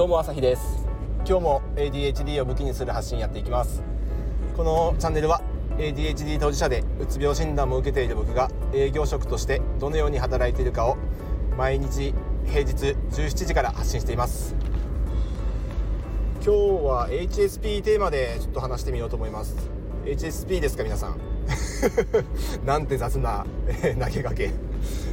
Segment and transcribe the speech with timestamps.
[0.00, 0.88] どうも朝日です。
[1.28, 3.82] 今日も ADHD を武器にする発信やっていきます。
[4.56, 5.42] このチャンネルは
[5.76, 10.96] ADHD 当事者でうつ病診断も受けている僕が営業職としてどのように働いているかを
[11.58, 12.14] 毎日
[12.46, 14.56] 平日17時から発信しています。
[16.36, 16.50] 今日
[16.82, 19.54] は HSP テーマでちょっと話してみようと思います。
[20.06, 21.20] HSP ですか皆さん？
[22.64, 23.44] なんて雑な
[24.02, 24.50] 投げかけ、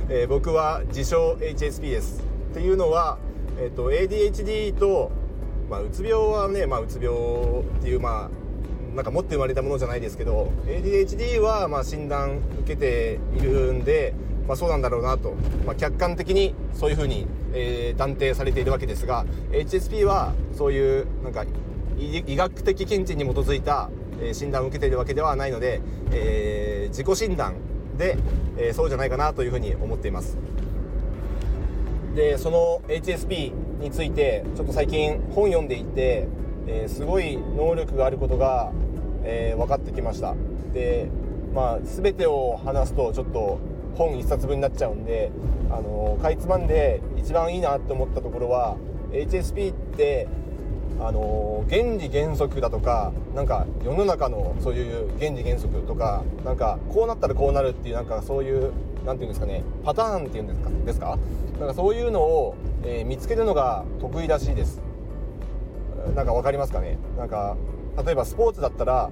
[0.08, 2.24] えー、僕は自称 HSP です。
[2.52, 3.18] っていうのは、
[3.58, 5.12] えーと、ADHD と、
[5.70, 14.14] まあ、うつ病はね、まあ、うつ病っていうまあなんか持って生まれたものじゃないですけど ADHD はまあ診断受けているんで、
[14.48, 15.36] まあ、そうなんだろうなと、
[15.66, 21.46] まあ、客観的にそういうふうに、えー、断定されているわけですが HSP はそういうなんか
[22.00, 23.90] 医学的見地に基づいた
[24.34, 27.56] 診断を受けているわけではないので、えー、自己診断
[27.98, 28.18] で、
[28.58, 30.38] えー、そうじゃないかなというふうに思っています。
[32.18, 36.28] でその HSP についてちょっと最近本読んでいて、
[36.66, 38.72] えー、すごい能力があることが、
[39.24, 40.34] え分かってきました。
[40.74, 41.10] で
[41.54, 43.60] まあ全てを話すとちょっと
[43.96, 45.30] 本1冊分になっちゃうんで、
[45.70, 48.78] あのかいつまんで一番いいなって思ったところは
[49.12, 50.28] HSP って
[51.00, 58.72] あの原理原則だとかなんか世の中のそういう原理原則とかなんかこうなったらこうなるっていうなんかそういう
[59.08, 61.18] 何て言うんですかねパターンっていうんですかですか？
[61.60, 64.82] なんかそういうのを、えー、見つけるのが得意らしいです。
[66.16, 67.00] なんか分かりますかね？
[67.18, 67.58] なんか
[68.06, 69.10] 例えばスポーツだったら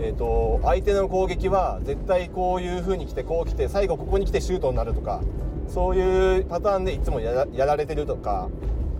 [0.00, 5.22] えーと、相手の攻撃は絶対こういう風に来てこう来て最後ここに来てシュートになるとか
[5.68, 8.48] そういうパターンでいつもやられてるとか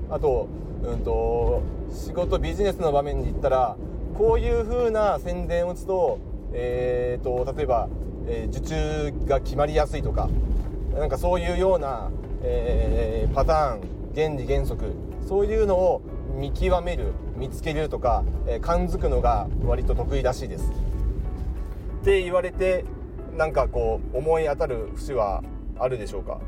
[0.08, 0.48] あと
[0.84, 3.76] うんと仕事ビジネスの場面に行ったら
[4.16, 6.18] こういう風な宣伝を打つと,、
[6.52, 7.88] えーと、例えば、
[8.28, 10.28] え、受注が決まりやすいとか
[10.94, 12.10] なんかそういうような、
[12.42, 13.80] えー、パターン
[14.14, 14.92] 原理原則
[15.26, 16.02] そういうのを
[16.36, 20.72] 見極める見つけるとか、えー、感づくのが割と得意らしいです。
[22.00, 22.84] って言われて
[23.36, 25.42] なんかこう思い当たる節は
[25.78, 26.40] あるでしょうか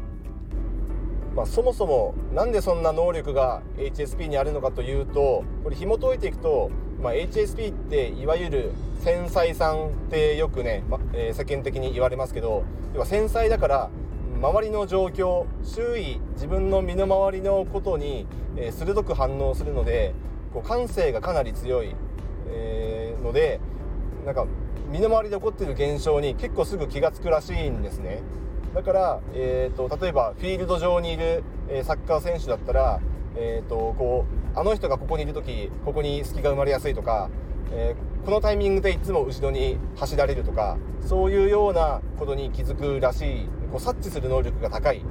[1.34, 6.71] まあ、そもそも何でそんな能力が HSP にあるのかというとこれ紐解いていくと、
[7.03, 13.91] まあ、HSP っていわゆる繊細さんってよくね、まえー、世間的に言われますけど要は繊細だから
[14.41, 20.15] 周りの状況周囲自分の身の回りのことに、えー、鋭く反応するので
[20.53, 21.94] こう感性がかなり強い、
[22.49, 23.60] えー、ので
[24.27, 24.47] なんか
[24.91, 28.22] 身の回りで起こっている現象に結構すぐ気が付くらしいんですね。
[28.75, 33.00] だから、えーと、例えばフィールド上にいる、えー、サッカー選手だったら、
[33.36, 37.30] えーと、こうあの人がここにいる時ここに隙が生まれやすいとか、
[37.72, 40.76] えー、このタイミングでいつも後ろに走られるとか
[41.06, 45.02] そういうようなことに気づくらしいこう察知する能力が高い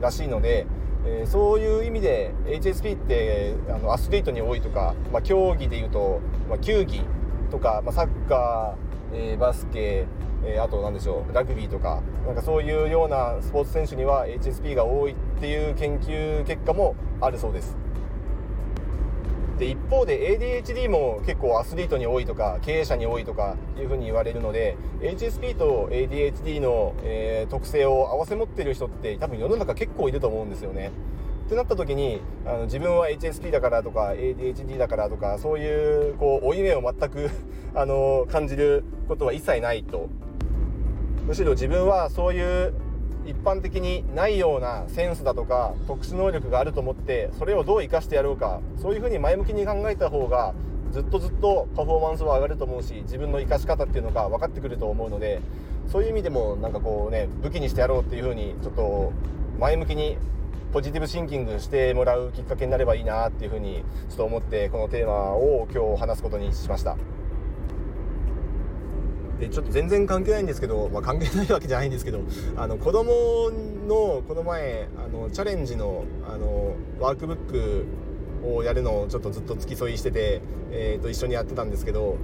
[0.00, 0.66] らしいので、
[1.06, 7.02] えー、そういう意味で HSP ってあのアスリートに多いとか、まあ、競技でいうと、まあ、球技
[7.50, 10.06] とか、まあ、サッカー、えー、バスケ
[10.44, 17.76] えー、あと何でしょうラグビーとかなんかそういうようなスポーツ選手には HSP が多いっていう研究結果もあるそうです
[19.58, 30.92] で一方で ADHD も結構アスリートに多いとか経営者に多いとかいうふうに言われるので HSP と ADHD の、えー、特性を併せ持ってる人って多分世の中結構いると思うんですよね。
[31.46, 37.30] ってなった時にあの自分は HSP だからとか ADHD だからとかそういうこう負い目を全く
[37.74, 40.10] あの感じることは一切ないと
[41.28, 42.72] むしろ自分はそういう
[43.26, 50.54] 一般的にないようなセンスだとか特殊能力があると思ってそれをどう生かしてやろうかそういうふうに前向きに考えた方が
[50.90, 55.42] ずっとずっとパフォーマンスは上がると思うし自分の生かし方っていうのが分かってくると思うので
[55.86, 59.12] そういう意味でもなんかこうね武器にしてやろうっていうふうにちょっと
[59.60, 60.16] 前向きに
[60.72, 66.96] ポジティブシンキングしてもらうきっかけになればいいなっていうふうにちょっと思ってこのテーマを今日話すことにしました。
[69.40, 72.20] でちょっと全然関係ないんですけど、まあ、関係ないわけじゃないんですけど
[72.56, 73.50] あの子供
[73.86, 77.86] のこの前あのチャレンジのあのワークブック
[78.44, 80.40] をやるのをちょっとずっと付き添いしてて、
[80.70, 82.18] えー、と一緒にやってたんですけど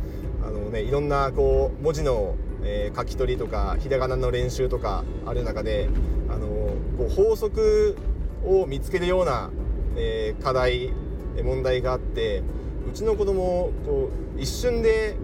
[0.45, 5.89] あの、ね、いろんなこう文字の、えー、書き取りとかひらがなの練習とかある中で
[6.29, 6.47] あの
[6.99, 7.97] こう法則
[8.45, 9.51] を見つけるような、
[9.97, 10.93] えー、課題
[11.43, 12.43] 問題があって
[12.89, 15.17] うちの子供こう一瞬で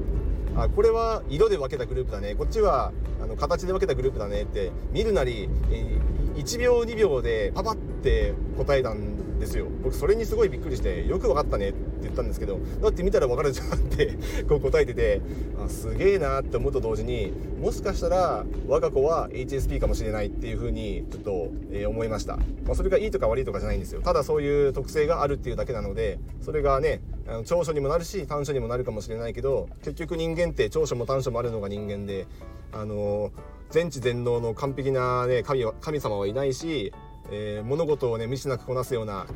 [0.65, 2.35] あこれは色で分けたグループだね。
[2.35, 2.93] こっちは
[3.23, 5.99] あの形で分けたグループだねって見るなり、え
[6.37, 9.67] 1秒2秒でパパって答えたんですよ。
[9.83, 14.17] 僕それにすごいびっくりしてよく分かったねって言ったんですけどだって見たら分かるじゃんって
[14.49, 15.21] こう答えてて
[15.65, 24.01] あすげえなって思うと同時にもしかしたら我が子は HSP かもしれないっていうふうにちょっと、えー、思いました、まあ、それがいいとか悪いとかじゃないんですよ。
[24.01, 32.27] ただそういう特性があるっていうだけなのでそれがねあの長所にもなるし短所にもなるかもしれないけど結局人間って長所も短所もあるのが人間で
[32.73, 33.31] あの
[33.71, 36.93] 全知全能の完璧な、ね、神神様はいないし、
[37.31, 39.27] えー、物事をね未知なくこなすような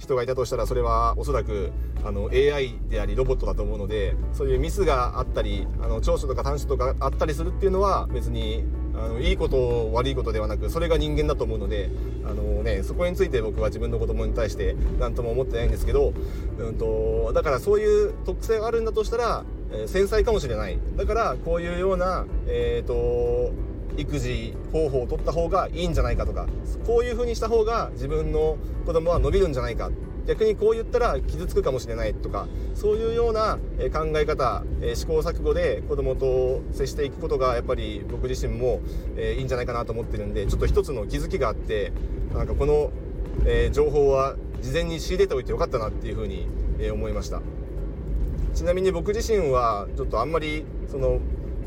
[0.00, 1.70] 人がいたとしたらそれはおそらく
[2.04, 8.64] あの AI でありロボットだと思うのでそういうミスがあったりあの長所とか短所とかあったりするっていうのは別に
[8.94, 11.90] あのいいこと悪いことではなくそれが人間だと思うので
[12.24, 16.14] あの、ね、そこについて僕は自分の子供に対して何とも思ってないんですけど、
[16.58, 20.78] うんと、だからそういう特性があるんだとしたら、えー、繊細かもしれない。
[20.96, 23.52] だからこういうような、えーと
[24.00, 26.46] 育児方法を取った方がいいんじゃないかとか
[26.86, 28.56] こういう風にした方が自分の
[28.86, 29.90] 子供は伸びるんじゃないか。
[30.26, 33.58] 逆にこう言ったら傷つくかもしれないとかそういうような
[33.90, 34.62] 考え方
[34.94, 38.80] 試行錯誤で子供と接していくことがやっぱり僕自身も
[39.16, 41.92] いいんじゃないかなと思ってるんでちょっと一つの気づきがあって
[42.32, 42.92] なんかこの
[43.72, 46.46] 情報は事前に仕入れておいてよかったなっていうふうに
[46.92, 47.40] 思いました。
[48.54, 51.18] ちなみに僕自身はちょっとあんまりその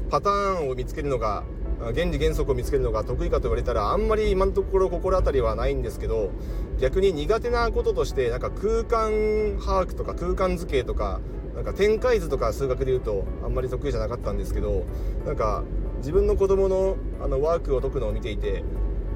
[0.10, 1.44] パターンを見つけるのが
[1.92, 6.32] 原理原則を見つけるのが得意かと言われたらあんまり今のところ心当たりはないんですけど
[6.80, 11.20] 逆に苦手なこととしてなんか空間把握とか空間図形とか
[11.56, 14.86] なんか展開図とか数学で言うとあんまり得意じゃなかったんですけど
[15.26, 15.64] なんか
[15.98, 18.64] 自分の子供のあのワークを解くのを見ていて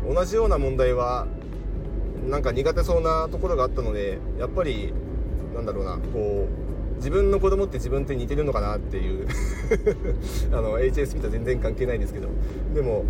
[0.08, 1.28] 同じような問題は
[2.28, 4.94] なんか苦手そうなところがあったのでやっぱり
[5.56, 6.67] なんだろうなこう
[6.98, 9.28] 自分の子供って自分って似てるのかなっていう
[10.52, 12.28] あの HSP とは全然関係ないですけど。
[12.74, 13.06] でも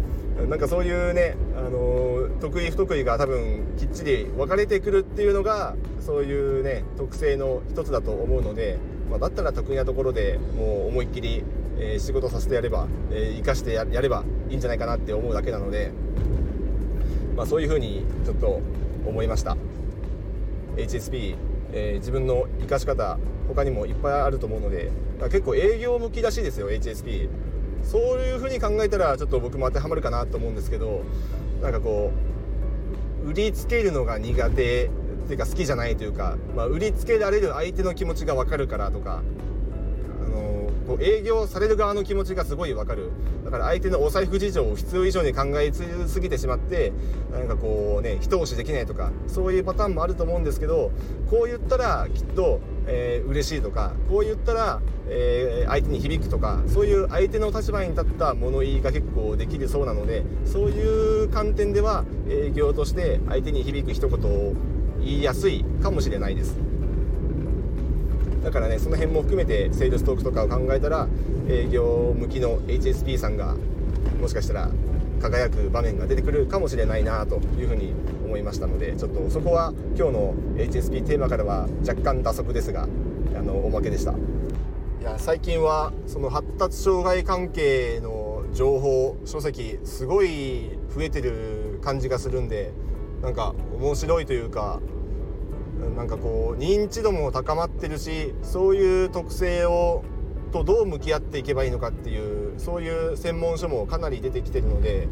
[0.49, 8.77] なんかそういうね、あの得意不得意が多分きっちり分かれてくるっていうのがそういうね特性の一つだと思うので、
[9.09, 11.43] まあ、だったら得意なところでもう思いっきり、
[11.79, 15.91] えー、仕事させてやれば、えー、生かしてやればいいんじゃないかなって思うだけなので、
[17.35, 18.61] まあ、そういうふうにちょっと
[19.07, 19.57] 思いました。
[20.75, 21.35] HSP、
[21.73, 23.17] えー、自分の生かし方
[23.47, 24.91] 他にもいっぱいあると思うので
[25.23, 27.29] 結構営業向きらしいですよ HSP
[27.83, 31.03] そういう風に考えたらちょっと僕も当てはまるかなと思うんですけど
[31.61, 32.11] なんかこ
[33.25, 34.89] う売りつけるのが苦手っ
[35.27, 39.21] ていうか好きじゃないというか、まあ、売りつけられる相手の気持ちが分かるからとか
[40.87, 43.11] こう営業される側の気持ちがすごいわかる
[43.43, 46.93] だから相手のお財布事情を必要以上に考えすぎてしまって
[47.31, 50.91] なんかこうね一押しできないとかそういうパターンもあると思うんですけど
[51.29, 64.53] こう言ったらきっと、えー、嬉しいとかこう言ったら、えー、相手に響くとかそういう相手の立場に立った物言いが結構できるそうなのでそういう観点では営業として相手に響く一言を
[64.99, 66.66] 言いやすいかもしれないです。
[68.47, 71.09] だからねその辺も含めてセールストークとかを考えたら
[71.49, 73.55] 営業向きの HSP さんが
[74.21, 74.69] もしかしたら
[75.21, 77.91] 輝く場面が出てくるかもしれないなというふうに
[78.23, 82.87] 思いましたのでちょっとそこは今日の HSP テーマからは若干打足ですが
[83.35, 84.13] あのおまけでした。
[84.13, 84.15] い
[85.03, 92.71] や最近はその発達障害関係の情報書籍すごい増えてる感じがするんで
[93.21, 94.79] なんか面白いというか
[95.95, 100.03] なんかこう認知度も高まってるしそういう特性を
[100.51, 105.07] とどう向き合っていけばいいのかっていうそういう専門書もかなり出てきてるので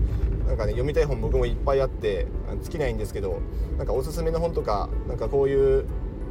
[0.47, 2.27] なんかね読みたい本僕もいっぱいあって
[2.61, 3.41] 尽きないんですけど
[3.77, 5.85] なんかおすすめの本とかなんかこういう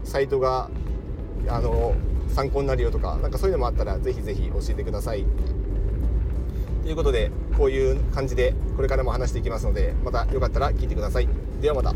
[0.05, 0.71] サイトが
[1.49, 1.95] あの
[2.29, 5.25] 参考になるよとかなんかそういうのもあったらぜひぜひ教えてください。
[6.83, 11.29] ということでこういう感じでこれからも話していきますのでまたよかったら聞いてください。
[11.61, 11.95] ではまた。